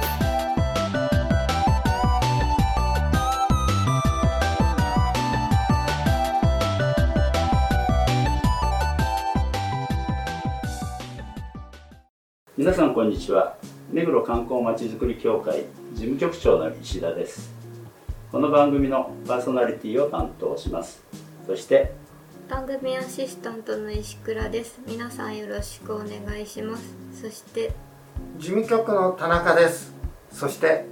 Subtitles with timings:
[12.61, 13.57] 皆さんこんにちは。
[13.91, 17.51] 目黒観光まちづくり協会事務局長の石田です。
[18.31, 21.03] この番組のパーソナリティを担当します。
[21.47, 21.91] そして
[22.47, 24.79] 番組アシスタントの石倉です。
[24.85, 26.95] 皆さんよろしくお願いします。
[27.19, 27.71] そして
[28.37, 29.95] 事務局の田中です。
[30.31, 30.85] そして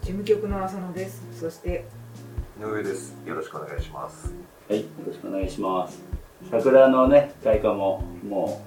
[0.00, 1.22] 事務局の浅野です。
[1.38, 1.84] そして
[2.58, 3.14] 井上です。
[3.26, 4.32] よろしくお願いします。
[4.70, 6.00] はいよろしくお願いします。
[6.50, 8.64] 桜のね開花もも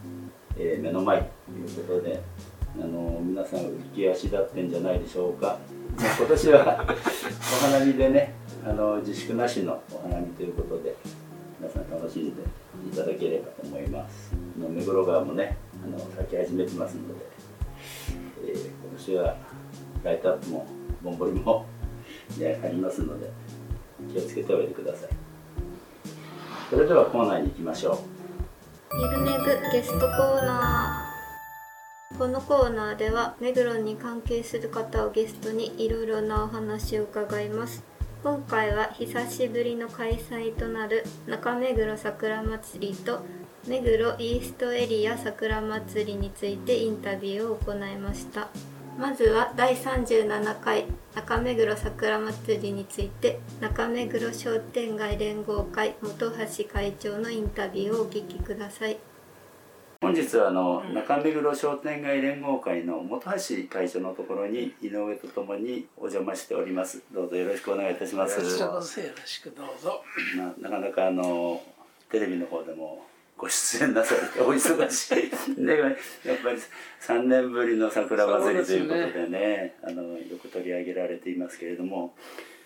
[0.56, 2.22] う、えー目の前ということで
[2.76, 5.60] あの皆さん浮き足立ってんじゃないでしょうか。
[5.98, 8.34] ま今年は お花見でね
[8.66, 10.96] あの自粛なしのお花見ということで
[11.60, 12.42] 皆さん楽しんで
[12.92, 14.34] いただければと思います。
[14.58, 17.26] 目黒川もねあの咲き始めてますので、
[18.48, 19.36] えー今年は
[20.04, 20.68] ライトアップも
[21.02, 21.66] ぼんぼりも、
[22.38, 23.30] ね、ありますので
[24.12, 25.10] 気をつけておいてください。
[26.70, 28.00] それではコーナーに行きましょ
[28.94, 30.10] ゆるめぐゲストコー
[30.46, 31.03] ナー。
[32.18, 37.84] このコーナーでは目黒に関係する方をゲストにいろいろなお話を伺います。
[38.24, 43.22] 今回は久しぶりの開催となる中目黒桜まつりと
[43.68, 48.48] 目黒イーストエリア桜まつりについてインタビューを行いました。
[48.98, 59.00] まずは第37回中目黒桜まつりについて中目黒商店街連合会本橋会長のインタビューをお聞きください。
[60.04, 67.02] 本日はあの中目黒商店街連合会の本橋会長のところに井上とともにお邪魔しております。
[67.14, 68.38] どうぞよろしくお願いいたします。
[68.42, 68.82] よろ
[69.26, 70.04] しくどうぞ。
[70.38, 71.64] まあ、なかなかあの
[72.12, 73.06] テレビの方でも
[73.38, 75.32] ご出演なされてお忙しい。
[75.64, 76.58] ねやっぱり
[77.00, 82.14] 3年ぶりの桜祭りということでねあのよく取り上げられていますけれども、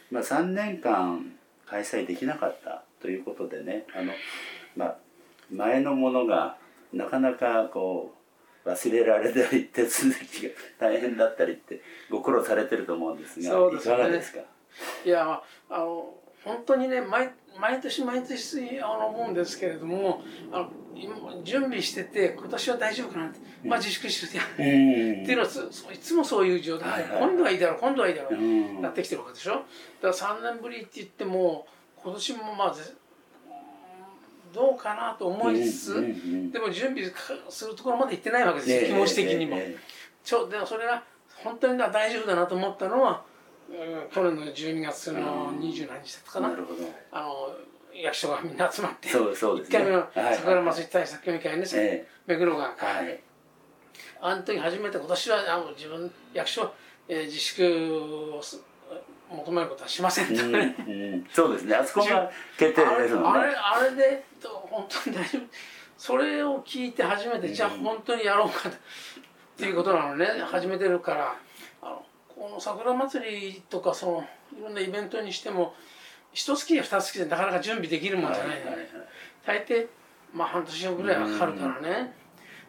[0.10, 4.12] まあ、3年間開催できなかったということでねあの、
[4.76, 4.98] まあ、
[5.52, 6.58] 前のものが
[6.94, 8.14] なかなかこ
[8.66, 10.50] う忘れられたり手続きが
[10.80, 13.96] 大変だったりってご苦労されてると思うんですがそうですね。
[13.96, 14.40] いかがですか？
[15.06, 20.22] いやあの本当にね毎毎年毎年あの思うんですけれども
[20.52, 25.48] あの今準備してて今年は大丈夫かなって、まあ自粛してやっていうのは
[25.94, 27.22] いつもそういう状態、はいはい。
[27.22, 28.82] 今度はいいだろう今度はいいだろう、うん。
[28.82, 29.54] なってきてるわけでしょ。
[29.54, 29.66] だか
[30.02, 32.84] ら3年ぶりって言っても今年もまあぜ
[34.58, 37.20] どうかなと思いつつ、でも準備か
[37.50, 39.56] するところまで行ってないわけですよ、ね気持ち的にも。
[39.58, 41.02] ええちょでもそれが
[41.44, 43.24] 本当に大丈夫だなと思ったのは、
[43.70, 46.80] うん去年の12月の二十何日だったかな、なるほど。
[47.12, 47.56] あの
[47.94, 50.36] 役所がみんな集まってそうそうです1回目のはいはい。
[50.36, 53.20] 桜祭り対策協議会ね、え目黒川えはい。
[54.20, 56.74] あの時初めて今年はあの自分役所、
[57.08, 58.62] えー自粛をす
[59.30, 61.28] 求めることはしませんと、うんねうん。
[61.34, 61.76] そうですね。
[61.76, 63.40] あそこが決定ですもんね。
[63.40, 65.42] あれあれでと本当に大丈夫？
[65.98, 68.72] それを聞いて初めて、じゃあ本当にやろうかっ
[69.58, 70.28] ていうことなのね。
[70.46, 71.36] 始めてるから。
[71.82, 74.28] あのこの桜祭りとかその
[74.60, 75.74] いろんなイベントにしても
[76.34, 78.88] 一月や二月でなかなか準備できるもんじゃない,、はいはいはい。
[79.46, 79.88] 大抵
[80.34, 82.14] まあ半年ぐらいはかかるからね、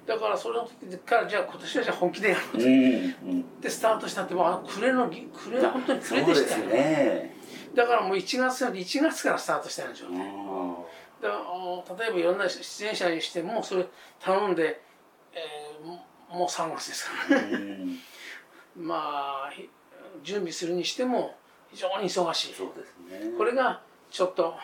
[0.08, 6.72] だからそれの時からじゃあ今年はじゃあ本気でやろううんうんってスタートしたってもうあの暮れのぎ暮れ本当に暮れでしたよね。
[6.72, 7.36] ね。
[7.74, 10.22] だからもう1月より1月からスタートしたんでしょううね、ん
[11.20, 13.86] であの例えばいろんな出演者にしてもそれ
[14.18, 14.80] 頼んで、
[15.34, 17.52] えーももう3月ですからね。
[17.52, 17.98] うん。
[18.86, 19.68] まあひ
[20.22, 21.36] 準備するにしても
[21.70, 22.54] 非常に忙しい。
[22.54, 23.36] そうですね。
[23.36, 24.54] これがちょっと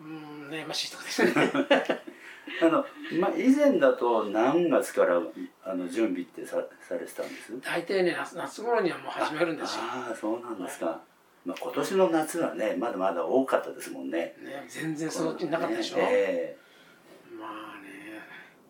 [0.00, 2.00] うん悩ましいところですね
[2.60, 2.84] あの
[3.20, 5.20] ま以前だと何月から
[5.64, 6.56] あの準備ってさ
[6.86, 7.60] されてたんです？
[7.60, 11.00] 大体ね夏夏頃にはもう始めるんですよ、ああそうなんですか。
[11.44, 14.34] まあ今年の夏はねまだまだ多かったですもんね。
[14.42, 16.56] ね、全然そのうちなかったでしょ、ねえ
[17.38, 17.50] まあ
[17.82, 18.20] ね。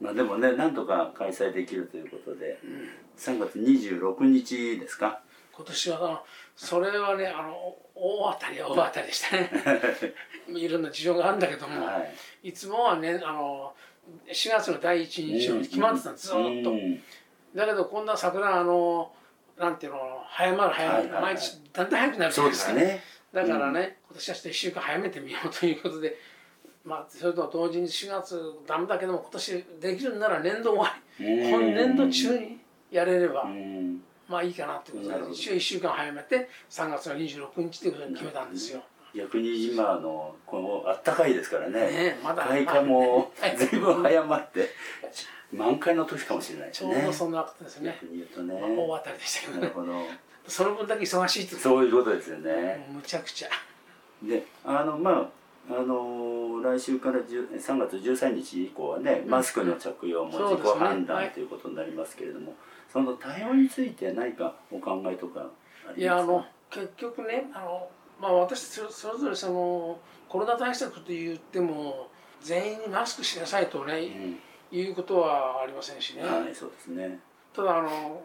[0.01, 2.59] まあでもねなんとか開催できるということで、
[3.19, 5.21] 3月26日ですか？
[5.55, 6.23] 今年はあの
[6.57, 9.51] それはねあの大当たりは大当たりでしたね。
[10.59, 11.99] いろんな事情があるんだけども、は
[12.43, 12.49] い。
[12.49, 13.73] いつもはねあの
[14.27, 17.03] 4月の第一日曜日決まってたんですずーっと、うん。
[17.55, 19.13] だけど今度は桜あの
[19.57, 22.71] なんていうの早まる早まる、毎年だんだん早くなるじゃそうでないですか。
[22.73, 23.03] すね。
[23.33, 26.19] だからね、今年はちょっと1週間早めてみようということで
[26.85, 32.59] まあそれと同時に4月ダメだけども今年できるんなら年度終わり、今年度中に
[32.91, 34.03] やれれば、うん
[34.33, 35.21] まあいいかなってことでなる。
[35.25, 38.83] ほど一応1週間早めて3月の26日ということに決めたんですよ。
[39.15, 41.81] 逆に今のこのあったかいですからね。
[41.81, 43.57] ねえまだ開花もはい。
[43.59, 44.71] 随分早まって
[45.53, 46.97] 満開の年かもしれないでちすね。
[46.97, 47.99] ょうどそんなことですね。
[48.11, 48.59] 言うとね。
[48.59, 49.61] まあ大当たりでしたけどね。
[49.61, 49.93] なるほど。
[50.49, 52.87] その分だけ忙しいってそういうことですよね。
[52.91, 53.49] むちゃくちゃ。
[54.23, 55.31] であのま
[55.71, 61.31] ああの来週から10 3月13日以降はね、マスクの着用も自己判断はい。
[61.31, 62.55] ということになりますけれども、
[62.93, 65.47] その対応について何かお考えとか
[65.97, 67.89] いやあの結局ねあの、
[68.21, 69.99] まあ、私それぞれその
[70.29, 72.09] コロナ対策と言っても
[72.43, 74.09] 全員にマスクしなさいとね、
[74.73, 77.21] いうことはありませんしね、うん、はいそうですね。
[77.55, 78.21] ただあの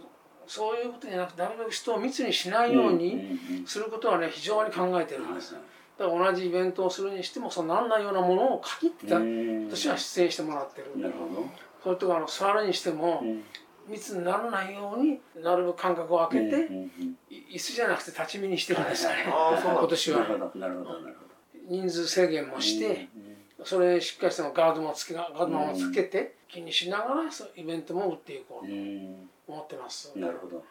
[0.47, 5.63] そういうことじゃなくてなるべく人を密にしないようにんんすることはね非常に考えてるんです、はい
[5.97, 9.67] だから同じイベントをするにしてもそうならないようなものを限ってたうん。
[9.67, 10.91] 私は出演してもらってる。
[10.95, 11.49] なるほ
[11.83, 13.43] それとかあの座るにしても、ど、うん
[13.87, 17.17] 密にならないようになるべく間隔を空けて、うんうんうん。
[17.29, 20.19] い椅子じゃなくて立ち見にしてるんですよね、ああそうなん今年は。
[20.19, 21.27] なるほどなるほどなるほ
[21.69, 23.65] 人数制限もして、どうん。
[23.65, 29.29] それしっかりしたガードもつけガードもつけて気にしながらそうイベントも打っていこううとん。
[29.47, 30.63] 思ってます、なるほど。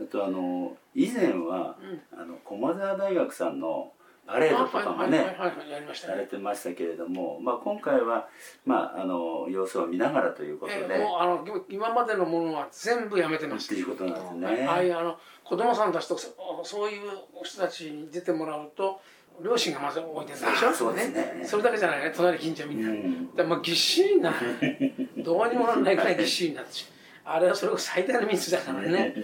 [0.00, 1.76] あとあの以前は、
[2.12, 3.92] あの駒澤大学さんの
[4.28, 5.36] パレードとかもね
[5.94, 8.28] されねてましたけれども、まあ、今回は、
[8.66, 14.66] まあ、あの様子を見ながらということで、えーもうあの今までのものは全部やめてまっしていうことなんですはいね。
[14.66, 16.28] ああいうあの子供さんたちとそ
[16.62, 17.10] そういう
[17.42, 19.00] 人たちに出てもらうと
[19.42, 20.72] 両親がまず置いてるんでしょ？
[20.74, 21.42] そうですね。
[21.44, 22.12] それだけじゃないね。
[22.14, 23.34] 隣近所みんな、うん。
[23.34, 24.36] でまあぎっしりになる。
[25.24, 26.84] どうにもならないくらいぎっしりになってし
[27.24, 29.14] まうあれはそれこそ最大の密だからね。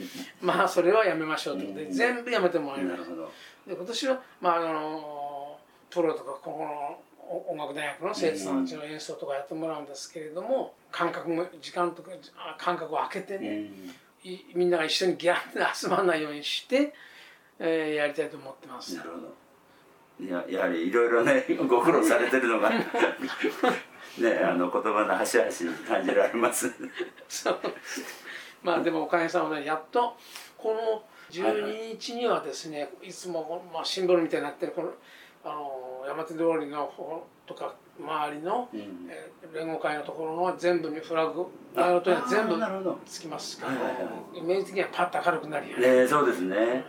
[0.40, 3.32] まあそれはやめましょうということで全部やめてもらいましなるほど。
[3.66, 5.58] で今年は、まあ、あの
[5.90, 6.98] プロとかここの
[7.48, 13.70] 音楽大学の生徒さんたちの演奏とかやってもらうんですけれども間隔も時間とかあ間隔を空けてうね、
[14.54, 16.94] みんなが一緒にギャンで集まらないようにして、
[17.58, 19.02] えーやりたいと思ってますな。
[19.04, 19.44] るほど。
[20.20, 22.84] いややはりいろいろね ご苦労されてるのが ね
[24.44, 26.70] あの言葉の端々に感じられます。
[27.28, 27.58] そう
[28.62, 30.16] まあでもおかげさまでやっと
[30.56, 31.02] この
[31.42, 34.92] 12日にはですね、いつもまあ、シンボルみたいになってるこの
[35.44, 41.46] あの山手通りの方とか周りの、うんえー連合会のところの全部にフラッグ
[41.76, 42.98] ライオットには全部あなるほど。
[43.06, 43.90] つきますけど、はいはいは
[44.34, 46.02] イメージ的にはパッと明るくなるよね。
[46.02, 46.84] ねそうですね。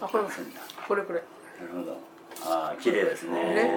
[0.00, 1.22] あこれこれこれ。
[1.66, 1.98] なるほど。
[2.44, 3.54] ああ綺麗ですね。
[3.54, 3.70] ね。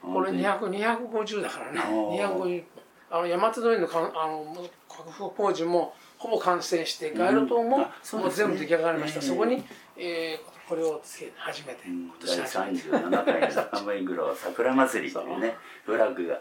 [0.00, 1.80] これ本当に200 250だからね。
[1.92, 2.38] おー。
[2.38, 2.64] 250
[3.10, 4.46] あの山手通りのかんあの
[4.88, 7.84] 拡幅工事もほぼ完成して街路灯も,、も
[8.26, 9.26] う全部出来上がりました、ええ。
[9.26, 9.64] そこに、
[9.96, 12.04] えーこれをつけ初めて、うん。
[12.04, 12.78] 今第年初めて。
[12.78, 16.40] 37回の中目黒桜祭りというね フラッグが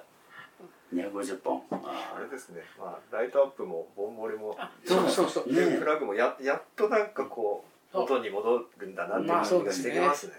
[0.94, 1.64] 250本。
[1.72, 10.34] ああれですね、まあ、ライトアップもぼんぼりもあそうそうそう、ねでフラッグもややっとなんかこう元に戻るんだなっていうまあそう感じがしですねてきますね。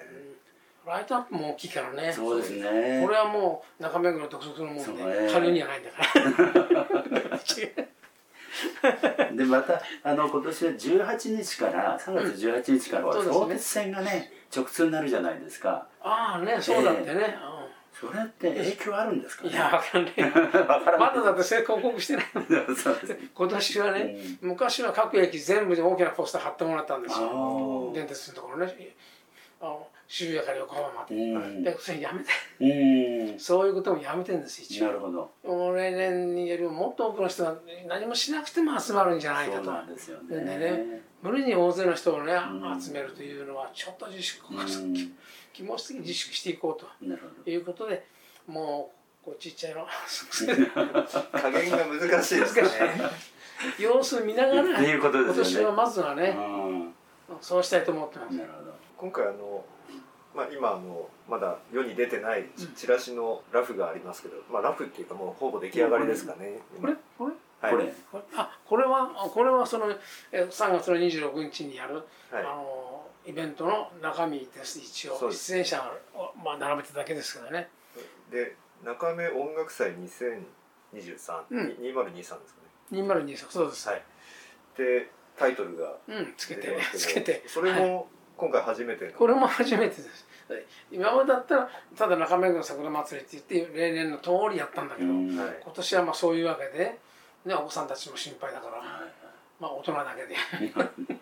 [0.86, 2.12] ライトアップも大きいからね。
[2.12, 3.00] そうですね。
[3.04, 5.32] これはもう中目黒独特のもんでね。
[5.32, 5.98] 軽いんじゃないんだか
[7.30, 7.38] ら
[9.36, 15.86] でまたあの今年は18日から3月18日からは相鉄線がね直通になるじゃないですか。
[16.02, 17.36] ああねそうだってね、
[17.92, 19.50] それって影響あるんですかね？
[19.50, 20.14] うんいやわかん ない。
[20.98, 22.24] まだだって成功報告してない。
[23.34, 27.94] 今年はね、昔は各駅全部で大きなポスター貼ってもらったんですあよー。
[27.94, 28.96] 電鉄のところね。
[29.60, 31.62] あの渋谷から横浜まで、うん。
[31.62, 32.30] でそれやめて。
[33.30, 33.38] うん。
[33.38, 34.86] そういうこともやめてるんです一応。
[34.88, 35.30] なるほど。
[35.44, 39.66] もう例年によりももっと多くの人が何もしなくても集まるんじゃないかと。
[39.66, 42.82] そうなんですよでねね無理に大勢の人をね、うん。
[42.82, 45.16] 集めるというのはちょっと自粛、うん。
[45.52, 46.88] 気持ち的に自粛していこうと。
[47.08, 47.48] なるほど。
[47.48, 48.04] いうことで
[48.48, 48.90] も
[49.22, 49.86] うこうちっちゃいの
[51.40, 52.68] 加減が難しいですね。
[53.78, 56.94] 様子見ながらっていうこと今年はまずはね、うん。
[57.40, 58.34] そうしたいと思ってます。
[58.34, 58.74] なるほど。
[58.96, 59.64] 今回あの、
[60.40, 66.60] まあ、今あのまだ世に出てないチラシのラフがありますけど、まあ、ラフっていうかもうほぼ出来上がりですかね。
[66.80, 67.92] これこれはい、これ。
[68.36, 69.90] あこれはあこれはその
[70.32, 72.04] え3月の26日にやる、はい。
[72.42, 74.78] あのイベントの中身です。
[74.78, 75.78] 一応出演者
[76.14, 77.68] を、まあ、並べただけですけどね。
[78.30, 80.42] で中目音楽祭2023、
[81.50, 81.66] うん。
[81.82, 82.38] 2023ですか
[82.92, 83.02] ね。
[83.02, 84.02] 202そうです、はい。
[84.78, 87.44] でタイトルがうんつけてつけて。
[87.46, 87.90] それはい。
[87.90, 88.08] も
[88.40, 90.26] 今回初めての、これも初めてです
[90.90, 95.36] 今までだったらただ中目黒桜祭りって言って例年の通りやったんだけど、うん。
[95.36, 95.60] はい。
[95.62, 96.98] 今年はまあそういうわけで、
[97.44, 98.82] ね、お子さんたちも心配だから、
[99.60, 100.36] まあ大人だけで。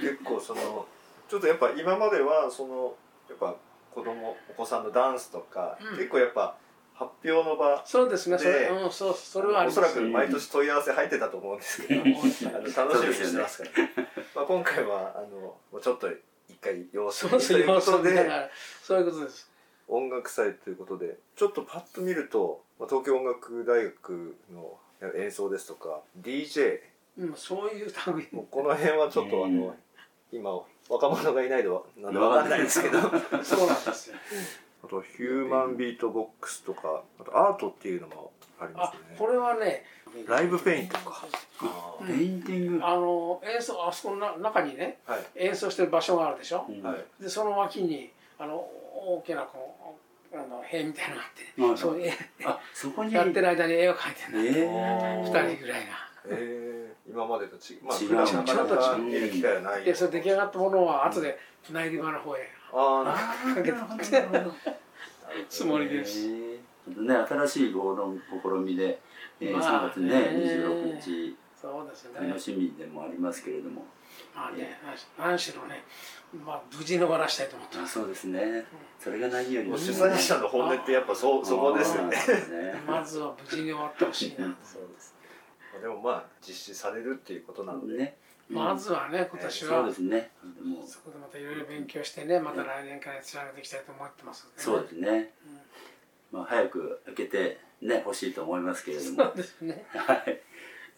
[0.00, 0.86] 結構その
[1.28, 2.94] ちょっとやっぱ今まではその
[3.28, 3.54] やっぱ
[3.94, 5.96] 子供お子さんのダンスとか、うん。
[5.96, 6.56] 結構やっぱ
[7.00, 8.38] 発表の場そうですね。
[8.38, 13.70] それ,、でうん、そうそれはありおそますらく毎年問い合わせ入ってたと思うんですけどあの楽しみにしてますから、
[14.36, 16.18] まあ、今回はあのもうちょっと一
[16.60, 18.50] 回様子見ということで。
[18.82, 19.50] そういうことです。
[19.88, 21.16] 音楽祭ということで。
[21.36, 24.78] ちょっとパッと見るとまあ東京音楽大学の
[25.16, 26.80] 演奏ですとか DJ
[27.18, 29.72] うん、そういう類もうこの辺はちょっとあの、うん
[30.32, 30.48] 今
[30.88, 32.98] 若者がいないのはなんでわかんないですけど。
[32.98, 33.02] あ
[33.42, 34.16] そうなんですよ。
[34.90, 39.84] とヒューマンビートボックスとかあとアートっていうのもありますねあこれはね
[40.26, 41.24] ライブペイントか。
[42.04, 42.84] ペインティング。
[42.84, 45.20] あの演奏あそこのな中にねはい。
[45.36, 46.82] 演奏してる場所があるでしょ、うん。
[46.82, 47.22] はい。
[47.22, 49.96] でその脇にあの大きなこ
[50.32, 52.12] うあの塀みたいなのがあって、はいそう絵
[52.44, 53.12] あそこに。
[53.14, 55.40] やってる間に絵を描いてるえんだ。
[55.40, 55.46] ー。
[55.48, 56.10] 二人ぐらいが。
[56.26, 58.08] えー、今までと違うまあ違う。
[58.08, 59.84] 普段なかなちょっかと見る機会はない。
[59.84, 61.38] でそれ出来上がったものは後で
[61.70, 62.48] 内裏の方へ。
[62.72, 63.14] あ
[63.46, 63.78] あかけて。
[65.48, 66.18] つもりです。
[66.18, 66.49] えー
[66.96, 69.00] ね、新しい合論試みで、
[69.40, 72.26] えーまあ3月ね、26日、そうですね。
[72.28, 73.84] 楽しみでもありますけれども、
[74.34, 74.78] まあね、
[75.18, 75.84] 何しろね、
[76.44, 77.98] まあ無事に終わらしたいと思ってます。
[77.98, 78.64] あそうですね、
[78.98, 82.16] それが何よりもう主催者の本音ってやっぱそそこですよね。
[82.16, 82.82] あーそうですね。
[82.86, 84.56] まずは無事に終わってほしいな。
[84.62, 85.14] そうです。
[85.80, 88.16] でもまあ実施されるっていうことなので、ね、
[88.48, 90.30] まずはね、今年そうはですね、
[90.86, 94.48] そこでまたいろいろ勉強してね、また来年からつなげていきたいと思ってます。
[94.56, 95.32] そうですね、
[96.32, 99.84] まあ、早く開けてね、欲しいと思いますけれどもそう、ですね。
[99.94, 100.40] はい。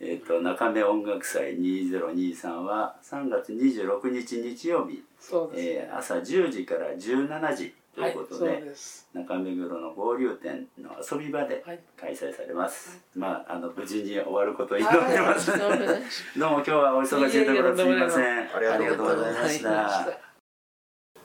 [0.00, 5.70] えっ、と、中目音楽祭2023は3月26日日曜日、そうですね。
[5.86, 9.08] えー朝10時から17時とはいいうこ、とそうで、です。
[9.14, 13.00] 中目黒の合流店の遊び場ではい開催されます。
[13.14, 15.52] まあ、あの、無事に終わることを祈ってます。
[15.52, 15.60] はい
[16.36, 18.56] どうも今日はお忙しいところすみません。
[18.56, 19.70] ありがとうございました。
[19.72, 20.18] は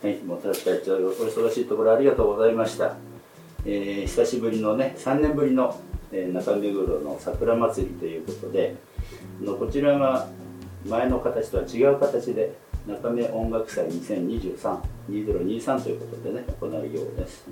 [0.03, 2.95] い、もう確かにちょっとお忙しいところありがとうございました。
[3.65, 5.79] えー久しぶりのね、3年ぶりの、
[6.11, 8.75] えー中目黒の桜祭りということで、
[9.41, 10.27] のこちらが
[10.87, 12.55] 前の形とは違う形で、
[12.87, 14.77] 中目音楽祭2023、
[15.09, 17.45] 2023ということでね、行うようです。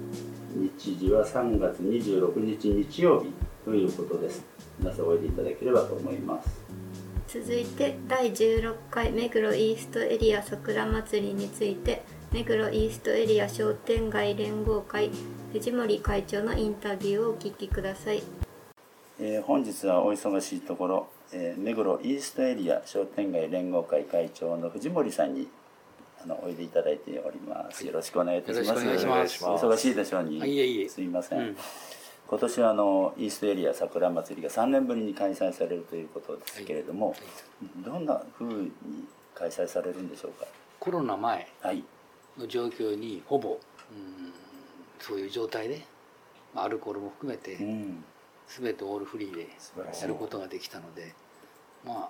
[0.55, 3.33] 日時は3月26日日曜日
[3.65, 4.45] ということです。
[4.79, 6.65] 皆さんおいでいただければと思います。
[7.27, 15.09] 続いて第16回目黒イーストエリア桜祭りについて目黒イーストエリア商店街連合会
[15.55, 18.21] 藤森会長のインタビューをお聞きください
[19.21, 25.47] えー本日はお忙しいところ、えー目黒イーストエリア商店街連合会会長の藤森さんに
[26.21, 27.87] あのおいでいただいております。
[27.87, 28.85] よろしくお願いいたします。
[28.85, 30.41] よろしくお願いしますお忙しいでしょうに。
[30.41, 31.39] あいえいえすみません。
[31.39, 31.57] うん
[32.27, 37.15] 今年はあのイーストエリア桜祭りが3年ぶりに開催されるということですけれども、
[37.85, 38.71] どんな風に
[39.35, 40.47] 開催されるんでしょうか？
[40.79, 41.83] コロナ前はい。
[42.37, 43.59] の状況にほぼ、
[43.91, 44.33] うん、
[45.05, 45.81] そういう状態で
[46.53, 48.03] まあアルコールも含めてうん。
[48.47, 49.49] 全てオールフリーで
[50.01, 51.13] やることができたので
[51.83, 52.09] まあ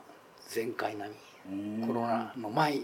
[0.53, 1.13] 前回並
[1.49, 1.81] うん。
[1.81, 2.79] みコロナの前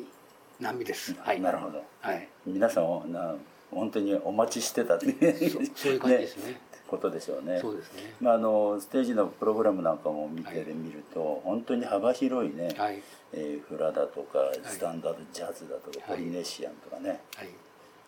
[0.60, 1.42] 並みです、はい。
[1.42, 1.84] なるほど。
[2.02, 2.28] はい。
[2.46, 3.36] 皆さんをな
[3.72, 6.62] 本当にお待ちしてたってそうそういう感じですね。
[6.88, 7.60] ことでしょうね。
[7.60, 8.14] そうですね。
[8.20, 10.74] まあ、あのステージのプログラムなんかも見てはい。
[10.74, 13.02] みると、本当に幅広いね、はい。
[13.34, 16.20] えーフラだとかスタンダードジャズだとか、はい。
[16.20, 17.50] ポリネシアンとかねはい。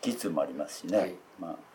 [0.02, 1.16] ギツもありますしね、はい。
[1.40, 1.73] まあ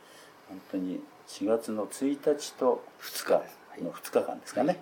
[0.49, 3.43] 本当に4月の1日と2日は
[3.79, 3.83] い。
[3.83, 4.81] の2日間ですかね、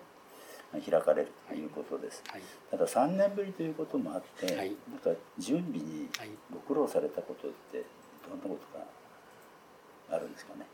[0.72, 2.42] 開かれるということです、はい。
[2.70, 4.74] ただ3年ぶりということもあって、はい。
[4.90, 6.30] なんか準備にはい。
[6.52, 7.84] ご苦労されたことって
[8.28, 10.66] どんなことがあるんですかね？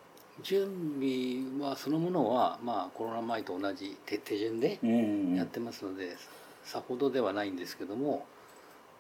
[0.43, 5.35] 準備はそのものはまあコロナ前と同じ手手順でうん。
[5.35, 6.17] やってますので、
[6.65, 8.25] さほどではないんですけども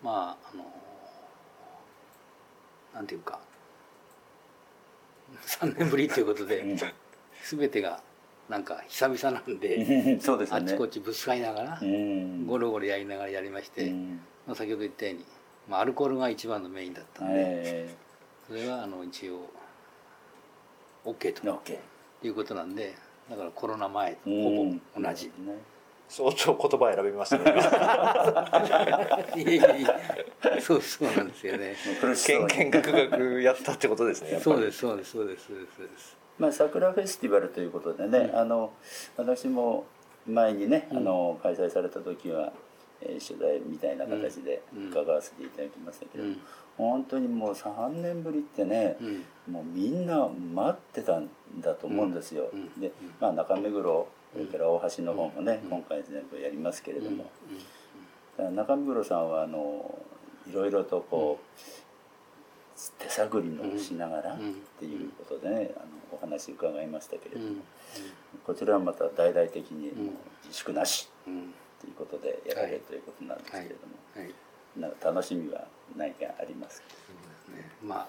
[0.02, 0.64] まああの
[2.94, 3.38] なんていうか
[5.60, 6.76] 3年ぶりということで
[7.50, 8.00] 全てが
[8.48, 10.62] なんか久々なんで、 そうですよね。
[10.62, 12.46] あっちこっちぶつかりながら、うん。
[12.46, 14.20] ゴロゴロやりながらやりまして、うん。
[14.46, 15.24] まあ、先ほど言ったように、
[15.68, 17.94] まあ、アルコールが一番のメインだったんで、え
[18.48, 19.48] それはあの一応
[21.04, 21.62] OK ー、
[22.20, 22.94] ということなんで
[23.30, 24.42] だからコロナ前とうん。
[24.42, 24.50] ほ
[25.00, 25.26] ぼ同じ。
[25.26, 25.32] ね
[26.12, 27.44] 相当言葉選びましたね。
[30.60, 31.74] そうそうなんですよね。
[32.02, 36.16] 苦しそうに見学学やったってことですねそうですそうですそうですそうですそうです。
[36.38, 38.38] まあ、桜フェスティバルということでね、うん。
[38.38, 38.72] あの
[39.16, 39.86] 私も
[40.28, 40.98] 前にね、うん。
[40.98, 42.52] あの開催された時は、
[43.00, 44.90] えー取材みたいな形でうん。
[44.90, 46.40] 伺わせていただきましたけど、うん。
[46.76, 49.54] 本当にもう3年ぶりってね、うん。
[49.54, 52.78] もうみんな待ってたんだと思うんですよ、うん。
[52.78, 55.68] で、まあ、中目黒それから大橋の方もね、うん。
[55.70, 57.30] 今回全部やりますけれども、
[58.54, 59.30] 中目黒さん。
[59.30, 59.98] はあの
[60.48, 64.54] いろいろとこう、手探りのしながらっうん。
[64.78, 67.62] ていうことでね、あのお話伺いましたけれども、うん。
[68.44, 70.06] こちらはまた大々的にうん。
[70.06, 70.14] もう
[70.46, 71.54] 自粛なしうん。
[71.80, 73.38] ということでやられるということなん。
[73.38, 74.34] ですけれども、はい
[74.80, 74.90] なん。
[74.92, 76.88] か楽しみは何かありますか
[77.54, 78.08] ねまあ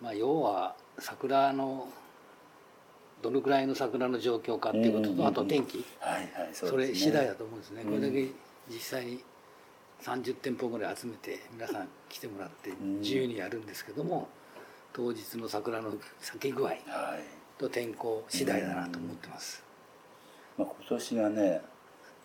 [0.00, 1.88] まあ要は桜の
[3.22, 5.84] どのくらいの桜の状況かっていうことと、あと天気。
[6.00, 7.90] はいはいそれ次第だと思うんですね、うん。
[7.90, 8.28] これだけ
[8.68, 9.22] 実際に
[10.02, 13.00] 30店舗ぐらい集めて皆さん来てもらってん。
[13.00, 14.28] 自由にやるんですけども、
[14.92, 16.78] 当日の桜の咲き具合はい。
[17.58, 19.62] と天候次第だなと思ってます、
[20.58, 21.60] まあ、今年はね、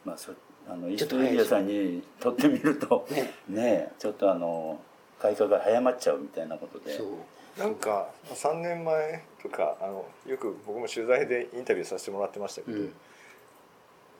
[0.03, 0.31] まあ、そ
[0.67, 3.33] あのイーちょっと早いストエリアさんにとってみるとね。
[3.47, 4.79] ねちょっとあの
[5.19, 6.97] 開花が早まっちゃうみたいなことで。
[6.97, 7.07] そう
[7.57, 12.93] なんか3年前とかあのよく僕も取材でインタビューさせてもらってましたけど、うん。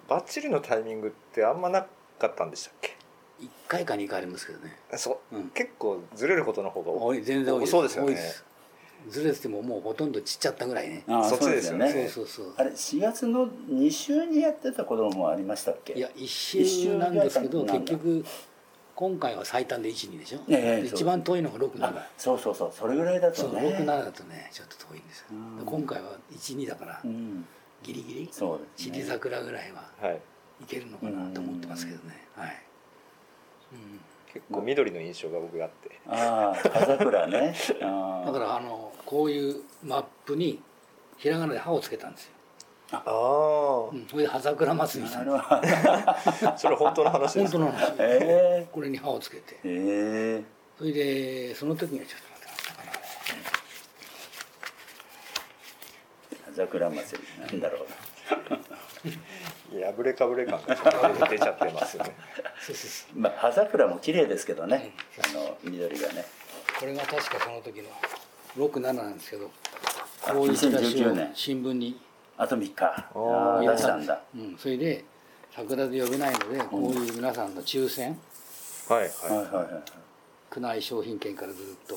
[0.09, 1.85] バッチリのタイミングってあんまな
[2.19, 2.95] かったんでしたっけ
[3.41, 4.75] ？1回か2回ありますけどね。
[4.93, 5.49] そう、うん。
[5.49, 7.21] 結構ずれることの方が多い。
[7.21, 7.71] 全然多いです。
[7.71, 8.17] そうですよね。
[9.09, 11.03] ずれててももうほとんど散っちゃったぐらいね。
[11.07, 12.09] ああそっちですよね。
[12.09, 15.93] そうそうそうあれ4月の2週にやってたこともありましたっけ？
[15.93, 18.25] いや一周なんですけど結局
[18.97, 20.81] 今回は最短で12でしょ、ええそう。
[20.81, 25.25] で一番遠いのが67あそうそうそうそれぐらいだそうとね67だとねちょっと遠いんですよ。
[25.31, 25.57] うん。
[25.59, 27.45] で今回は12だからうん。
[27.83, 28.29] ギリギリ？
[28.31, 28.91] そうですね。
[28.95, 30.19] 散り桜ぐらいははい。
[30.63, 32.27] いけるのかなと思ってますけどね。
[32.35, 32.63] はい、
[34.33, 35.99] 結構緑の印象が僕あって。
[36.07, 37.53] ああ葉桜ね。
[37.79, 40.59] だからあのこういうマップに
[41.17, 42.31] ひらがなで「歯をつけたんですよ、
[42.91, 43.03] あ。
[43.05, 48.67] あうん、それで葉桜祭りにしたあれはそれ本当の話です本当の話え。
[48.71, 49.55] これに歯をつけて。
[49.55, 50.43] ええ。
[50.43, 50.43] え
[50.77, 52.27] それでその時にはちょっと
[56.57, 57.87] 桜祭りなんだろう
[59.95, 62.15] 破れかぶれ感が出ちゃってますよね。
[62.59, 63.19] そうそうそう。
[63.19, 64.91] まあ葉桜も綺麗ですけどね。
[65.19, 66.25] あの緑がね。
[66.79, 67.89] これが確かその時の
[68.55, 69.51] 67なんですけど
[70.21, 71.31] こういうチラシ2019を年。
[71.33, 71.99] 新聞に、
[72.37, 74.21] あと3日出したんだ。
[74.35, 75.03] うん、それで
[75.55, 78.17] 桜で呼べないのでこういう皆さんの抽選。
[78.87, 79.09] はいはい。
[79.09, 79.83] ははいはい
[80.55, 81.95] 宮内商品券からずっと。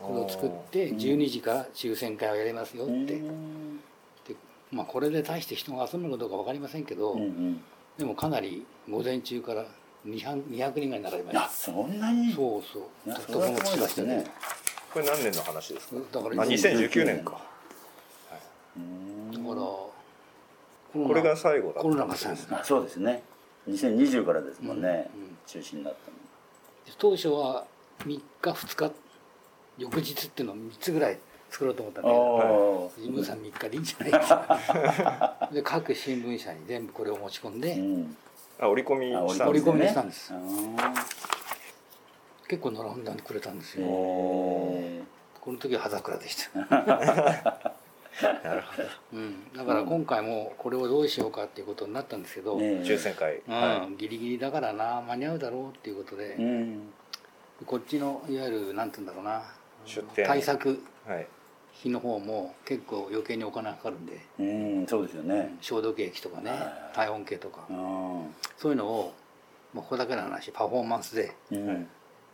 [0.00, 3.22] これを作って12時から抽選会をやりますよって、で
[4.70, 7.60] まあこれで大して人が集まるかどうか分かりませんけど、うんうん。
[7.96, 9.64] でもかなり午前中から
[10.06, 12.28] 200, 200人ぐらい並びまあしそんなに？
[12.28, 12.82] たそうそう。
[13.06, 14.20] いやとてもそれはすごいですね。
[14.20, 14.24] い
[14.92, 15.96] これ何年の話ですか？
[16.12, 17.40] だからあ2019年か。
[18.76, 18.82] うん。
[18.82, 19.15] だからコロナ
[19.54, 23.22] これが最後だコロナが最後あそうですね。
[23.68, 25.36] 2020からですもんね、うんうん。
[25.46, 26.16] 中止になったの。
[26.98, 27.66] 当初は
[28.00, 28.92] 3日2日
[29.78, 31.18] 翌日っていうのを3つぐらい
[31.50, 32.20] 作ろうと思ったんだけど。
[32.22, 38.16] お事務さん3日でいいんじゃないですかで各新聞社に全部これを持ち込んで、うん。
[38.60, 40.32] あ折り込みあしたんです折り込みねしたんです。
[40.32, 40.36] あ
[42.48, 45.02] 結構並んでくれたんですーよ、へ
[45.40, 46.60] この時は葉桜でした、
[48.22, 48.88] なるほど。
[49.12, 53.42] うん、だから今回もこれをどうしようかっていうことになったんですけど、抽選会。
[53.46, 53.54] うん。
[53.54, 56.80] はギリギリだからな間に合うだろうっていうことで、うん。
[57.64, 59.42] こっちのいわゆるなんて言うんだろうな
[59.84, 60.26] 出店。
[60.26, 61.26] 対策いはい。
[61.80, 65.54] 費の方も結構余計にお金かかるんでうんそうですよね。
[65.60, 66.94] 消毒液とかねはい。
[66.94, 67.66] 体温計とか。
[67.68, 68.34] うん。
[68.56, 69.14] そういうのを、
[69.74, 71.88] まあ、ここだけの話パフォーマンスでうん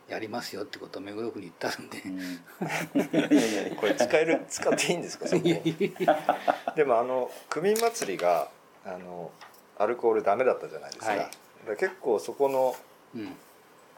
[0.09, 5.27] やりますよってことを目黒区に言ったんで、 いやいやいやこれ使える 使っていいんですか
[6.75, 8.51] でもあの区民祭りが
[8.85, 9.31] あの
[9.79, 11.19] アルコールダメだったじゃないですか,、はい。
[11.19, 11.31] だか
[11.69, 12.77] ら結構そこの
[13.15, 13.37] うん。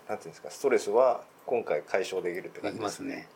[0.08, 3.28] なんていうんですかストレスは今回解消できるってで感じですきますね。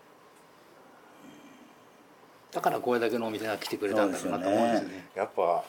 [2.52, 5.08] だからこれだけのお店が来てくれたんだろうなと思うんですよね。
[5.14, 5.64] やっぱ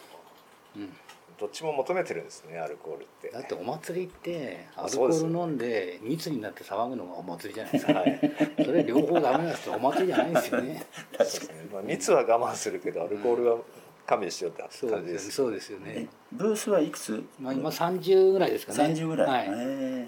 [0.75, 0.95] うん、
[1.39, 3.29] どっちも求めてるんですねアルコールって。
[3.29, 8.19] だってお祭りってアあルコール飲んで密になって騒ぐのがお祭りじゃないですか、 はい。
[8.65, 10.85] それ両方ダメなんですよお祭りじゃないんですよね。
[11.13, 13.57] そうですね、まあ、密は我慢するけどアルコールは
[14.05, 17.23] 勘弁しようってそう感じですそうですよね、ブースはいくつ？
[17.39, 18.79] まあ、今30ぐらいですかね。
[18.93, 20.07] 30ぐらい、はい、へ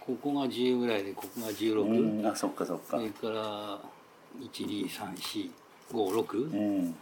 [0.00, 2.26] ここが10ぐらいでここがえ16、うん。
[2.26, 2.96] あそっかそっか。
[2.98, 3.80] それから
[5.92, 6.96] 1234566、うん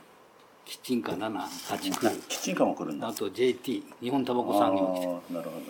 [0.64, 1.38] キッチンカー789あ
[2.28, 3.08] キッチンカーも来るんだ。
[3.08, 5.62] あと JT 日本タバコ産業なるほど。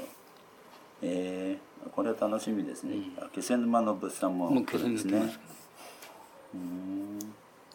[1.03, 3.25] えー、これは楽しみですね、うん。
[3.25, 5.23] あ気仙沼の物産も来るんですね。
[6.55, 7.19] うん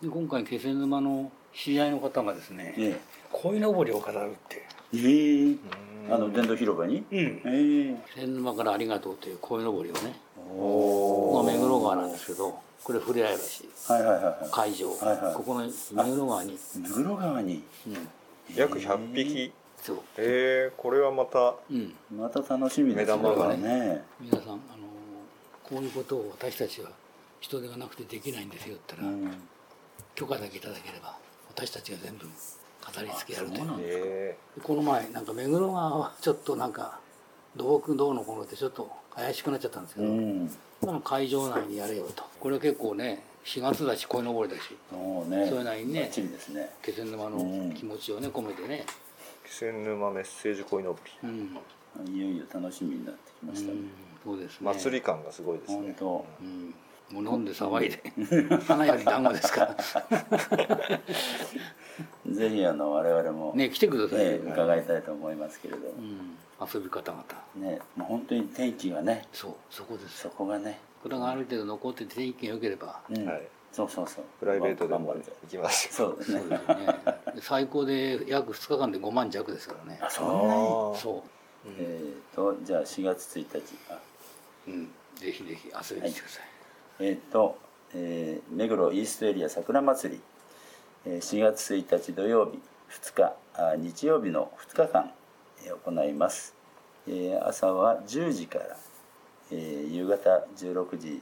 [0.02, 3.00] で今回気仙沼の知り合いの方がですねえ
[3.34, 5.60] 鯉のぼりを飾るってえええうん。
[6.14, 7.04] あの電動広場に？
[7.12, 7.18] うん。
[7.18, 10.16] ええ気仙沼からありがとうという鯉のぼりをね
[10.50, 13.38] おここが目黒川なんですけどこれ触れ合い
[13.88, 15.36] 橋はいはいはいは会場、はいはい。
[15.36, 17.64] ここの目黒川に、い目黒川に？
[17.88, 18.10] うん、
[18.56, 19.52] 約100匹？
[19.82, 24.04] そう、えー、これはまたうん、また楽しみです目玉がね。
[24.20, 24.58] 皆さん、あのー
[25.64, 26.90] こういうことを私たちは
[27.42, 29.38] 人手がなくてできないんですよって言ったら、うん。
[30.16, 31.18] 許可だけいただければ
[31.50, 32.26] 私たちが全部
[32.82, 34.36] 飾り付けやるという。
[34.64, 37.00] この前なんか目黒川はちょっとなんか
[37.58, 40.52] 土木どうのこうのってちょっと怪しくなっちゃったんですけど、うん。
[40.82, 42.24] まあ会場内にやれよと。
[42.40, 44.62] これ結構ね4月だし鯉のぼりだし。
[44.90, 45.48] そうね。
[45.48, 46.70] そういうのにねね。
[46.84, 52.16] 気仙沼の気持ちをね込めてね、ー、気仙沼メッセージ恋のぼりうん。
[52.16, 53.80] いよいよ楽しみになってきましたね、
[54.24, 54.74] そうですね。
[54.74, 55.78] 祭り感がすごいですね。
[55.78, 56.26] 本当。
[56.42, 56.74] うん
[57.12, 58.60] もう飲んで騒いで。
[58.68, 59.66] 花より団子ですか。
[59.66, 59.76] ら
[62.32, 65.94] ぜひあの我々もね来てくださいよ、ね伺いたいと思いますけれども。
[65.98, 66.38] うん、
[66.74, 67.24] 遊び方々。
[67.56, 70.20] ねもう本当に天気がねそうそこです。
[70.20, 70.80] そこがね。
[71.02, 73.02] これがある程度残ってて天気が良ければ。
[73.10, 73.26] うん。
[73.26, 73.48] はい。
[73.72, 74.24] そうそうそう。
[74.40, 75.32] プライベートでも頑張って。
[75.44, 76.42] 行きますそうですね。
[77.42, 80.00] 最高で約2日間で5万弱ですからね。
[80.02, 80.98] あそんなに？
[80.98, 81.24] そ
[81.76, 84.00] えー、とじゃあ4月1日あ
[84.68, 86.47] う、うん、ぜひぜひ遊びに来てください、
[87.00, 87.58] えっ、と、
[87.94, 90.22] えー目黒イーストエリア桜祭り、
[91.06, 95.12] えー4月1日土曜日2日あ日曜日の2日間、
[95.66, 96.56] えー行います、
[97.08, 98.78] えー朝は10時から、
[99.52, 101.22] えー夕方16時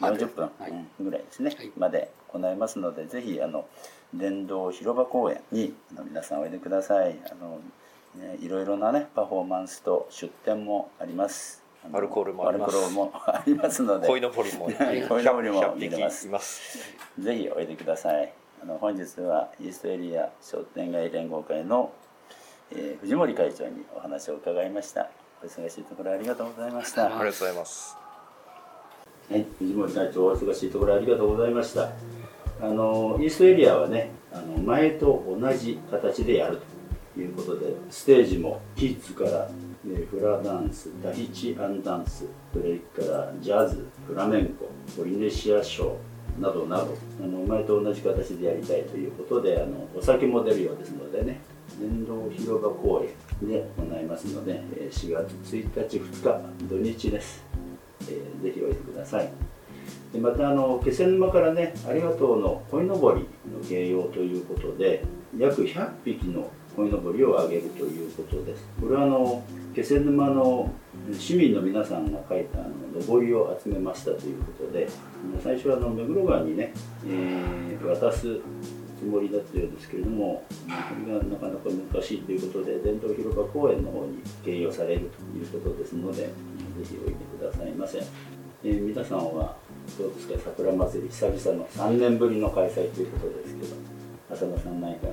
[0.00, 0.50] 40分
[1.00, 1.72] ぐらいですね、はい。
[1.76, 3.66] まで行いますのでぜひあの
[4.14, 7.20] 電動広場公園にあの皆さんおいでください。
[7.30, 7.60] あの、
[8.14, 14.06] ね、いろいろなねパフォーマンスと出店もありますアルコールもありますアルコールもありますので。
[14.06, 16.20] 恋のぼりもはい鯉のぼりも100見れます。
[16.22, 16.78] 匹います。
[17.18, 18.32] ぜひおいでください。
[18.62, 21.92] あの本日はイーストエリア商店街連合会の、
[22.72, 25.10] えー藤森会長にお話を伺いました。
[25.42, 27.06] お忙しいところありがとうございました。
[27.06, 27.96] ありがとうございます。
[29.30, 31.90] はい、藤森会長お忙しいところありがとうございました。
[32.60, 36.60] あのイーストエリアはねあの前と同じ形でやる
[37.14, 39.48] ということでステージもキッズから、
[39.86, 51.40] えフラダンスタヒチアンダンスそれからジャズフラメンコポリネシアショーなどなどあの前と同じ形でやりたいということであのお酒も出るようですのでね
[51.78, 53.04] 電動広場公
[53.42, 57.44] 園で行いますのでえ4月1日2日土日です。
[58.02, 59.30] えーぜひおいでください。
[60.12, 65.02] でまたあの気仙沼からねありがとうの鯉のぼりの芸用ということで
[65.36, 68.64] 約100匹の鯉のぼりをあげるということです。
[68.80, 69.42] これはあの
[69.74, 70.70] 気仙沼の
[71.18, 72.68] 市民の皆さんが書いたあの
[73.00, 74.88] のぼりを集めましたということで
[75.42, 76.72] 最初はあの目黒川にね、
[77.06, 78.38] えー渡す
[78.98, 80.72] つもりだったようですけれどもこ
[81.06, 86.28] れがなかなか難しいということで伝統広場公園の方に掲揚されるということですのでぜ
[86.82, 89.56] ひおいでくださいませ、えー皆さんは
[89.98, 90.50] どうですか？
[90.56, 93.74] 桜祭り久々の3年ぶりの開催ということですけど
[94.32, 95.08] 浅田さん何か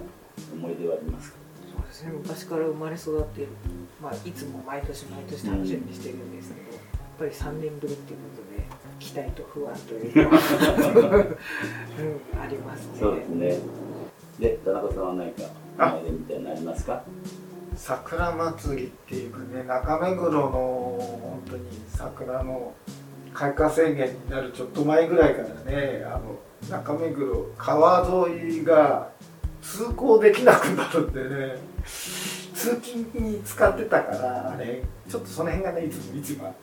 [0.53, 1.40] 思い出はありますか？
[1.71, 2.11] そうですね。
[2.11, 3.51] 昔から生まれ育っている、
[4.01, 6.81] まあ、いつも毎年毎年楽しみにしてるんですけど、やっ
[7.19, 8.67] ぱり3年ぶりっていうことで
[8.99, 10.37] 期待と不安というのは、
[11.17, 12.99] うん、ありますね。
[12.99, 13.59] そうですね。
[14.39, 15.43] で田中さんは何か
[15.77, 17.03] 思い出みたいなのありますか？
[17.75, 22.73] 桜祭りっていうかね中目黒の本当に桜の
[23.33, 26.37] 開花宣言になるちょっと前ぐらいからねあの
[26.69, 29.09] 中目黒川沿いが
[29.61, 31.57] 通行できなくなるんでね。
[32.61, 36.53] 通勤に使ってたからあれちょっとその辺がねいつも一番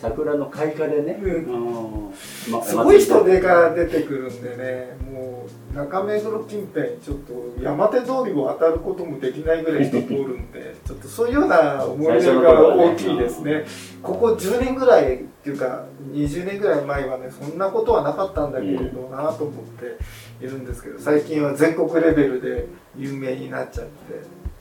[0.00, 2.10] 桜の開花でね、ううん
[2.52, 4.96] ますごい人手が出てくるんでね。
[5.10, 13.64] もう中目黒近辺ちょっと山手通りを渡ることもできないぐらい人通るんで ちょっとそういうような思い出が大きいですね。
[14.02, 23.90] ここ10年ぐらいっていうか20年ぐらい前はねそんなことはなかったんだけれどなと思っているんですけど最近は全国レベルで有名になっちゃって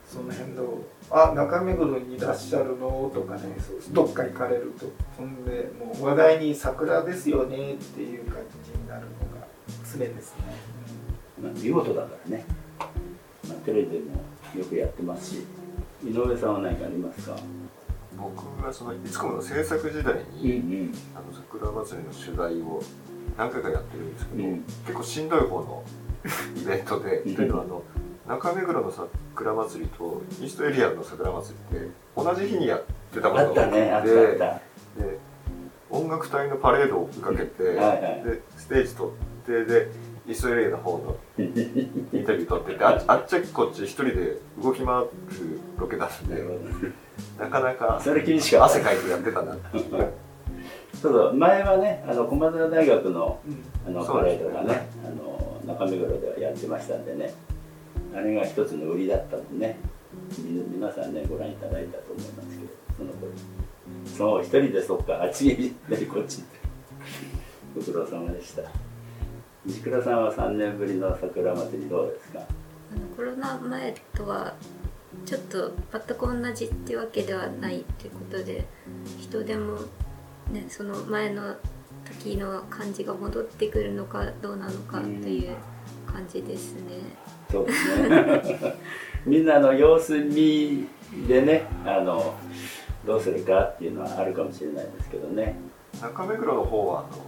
[0.08, 3.42] その辺の「あ中目黒にいらっしゃるの?」とかね。
[3.60, 4.86] そうどっか行かれると。
[5.16, 9.08] そんでもう話題に「桜ですよね」っていう感じになるの
[9.40, 9.48] が
[9.92, 10.44] 常ですね。
[11.42, 12.46] まあ、見事だからね、
[12.80, 12.86] ま
[13.52, 14.06] あ、テレビでも
[14.58, 15.44] よくやってますし。
[16.04, 17.36] 井上さんは何かありますか？
[18.16, 20.94] 僕がそのいつこの制作時代に、ん。
[21.16, 22.82] あの桜祭りの取材を
[23.38, 24.64] 何回かやってるんですけど、うん。
[24.86, 25.84] 結構しんどい方の
[26.62, 27.36] イベントで、うん。
[27.36, 27.84] というのはあの
[28.28, 34.62] 中目黒の桜祭りとイーストエリアの桜祭りって同じ日にやってたことがあったね
[34.98, 35.20] で
[35.90, 38.24] 音楽隊のパレードを追っかけて、はいはい。
[38.26, 39.12] でステージ撮っ
[39.46, 39.88] てで
[40.28, 45.10] イーストエリアの方の インタビュー撮っててああっちこっち一人で動き回る
[45.78, 46.44] ロケだったんで
[47.40, 48.66] なかなかそれ厳しかった。
[48.66, 49.56] 汗かいてやってたな。
[51.02, 53.40] そうそう前はねあの駒澤大学の
[53.88, 57.34] あのパレードがねあの中目黒ではやってましたんでね
[58.16, 59.78] あれが一つの売りだったんでね。
[60.40, 63.32] み皆さんねご覧いただいたと思いますけどその頃
[64.06, 66.44] そう一人でそっかあっちに行っこっち。
[67.76, 68.64] ご苦労様でした。
[69.66, 72.40] 西倉さんは3年ぶりの桜祭りどうですか？
[72.40, 74.54] あのコロナ前とは
[75.26, 78.66] ちょっと全く同じっていうわけではないっていうことで
[79.20, 79.78] 人でも
[80.52, 81.56] ねその前の
[82.22, 85.56] 時の感じが戻ってくるのかどうなのかという
[86.12, 86.82] 感じですね。
[87.50, 88.76] そうですね。
[89.26, 90.88] みんなの様子見
[91.28, 92.36] でねあの
[93.06, 95.60] どうするかっていうのはあるかもしれないですけどね。
[96.02, 97.24] 中目黒の方はあの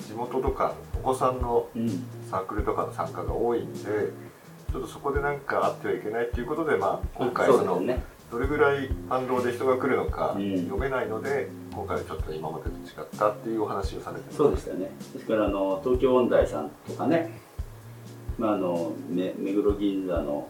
[0.00, 1.88] 地元とかお子さんのうん。
[2.30, 3.78] サークルとかの参加が多いんで
[4.72, 8.02] ちょっとそこでなんかあってはいけないっていうことで、まあ、今回そのね。
[8.30, 10.56] どれぐらい反動で人が来るのかうん。
[10.64, 14.36] 読めないので、今回はちょっと今までと違ったっていうお話をされてます。
[14.38, 14.90] そうでしたね。
[15.14, 17.30] ですからあの東京音大さんとかね、
[18.38, 20.48] まあ、あの目黒銀座の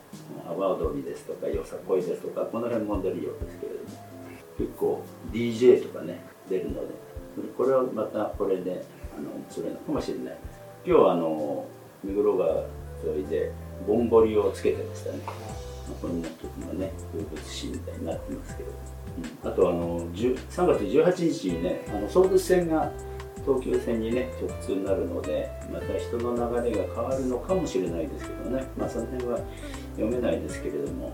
[0.48, 4.16] 阿波踊りですとかよさこいですとかこの辺も出るようですけれども。
[4.58, 6.94] 結構 DJ とかね出るので。
[7.56, 8.82] これはまたこれで
[9.16, 10.38] あの面白いのかもしれない
[10.86, 11.66] 今日はあの
[12.02, 12.64] 目黒川
[13.14, 13.52] 沿いで
[13.86, 15.18] ぼんぼりをつけてましたね。
[15.26, 15.34] まあ
[16.00, 18.70] これも一つのね風物詩みたいになってますけど、
[19.44, 22.90] うん、あとあの3月18日にねあの総武線が
[23.46, 29.38] 東急線にね直通になるのでまた人の流れが変わるのかもしれないですけどねまあその辺は
[29.94, 31.12] 読めないですけれども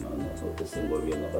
[0.00, 1.38] あの総武線ご利用の方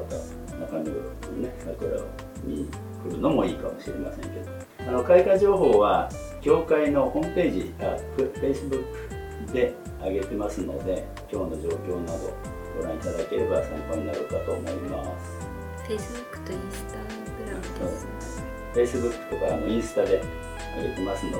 [0.59, 2.05] 中目黒ね桜を
[2.45, 2.69] 見に
[3.03, 4.51] 来るのもいいかもしれませんけど
[4.87, 6.09] あの開花情報は
[6.41, 12.33] 教会のホームページあフェイスブックで上げてますので今日の状況など
[12.77, 15.45] ご覧いただければ参考になるかと思います。
[15.87, 16.95] Facebook とインスタ
[17.45, 18.34] グラムです。
[18.75, 20.21] Facebook とかあのインスタで
[20.77, 21.37] 上げてますので、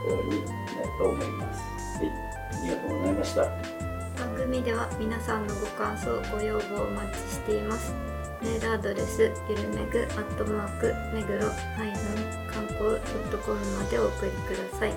[0.00, 1.62] ご参考になると思います。
[1.98, 3.80] はい、ありがとうございました。
[4.20, 7.94] 番組では皆さんのご感想ご要望をお待ちしています
[8.42, 14.92] メールアドレスゆるめぐアットマーク目黒ハイフン観光ドットコムまでお送りください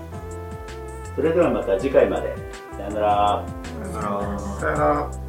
[1.16, 2.36] それではまた次回まで。
[2.76, 3.46] さよなら。
[3.76, 5.23] さよならさよなら